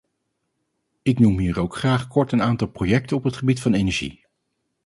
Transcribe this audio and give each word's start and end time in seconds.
Ik 1.01 1.19
noem 1.19 1.37
hier 1.39 1.59
ook 1.59 1.75
graag 1.75 2.07
kort 2.07 2.31
een 2.31 2.41
aantal 2.41 2.67
projecten 2.67 3.17
op 3.17 3.23
het 3.23 3.35
gebied 3.35 3.59
van 3.61 3.73
energie. 3.73 4.25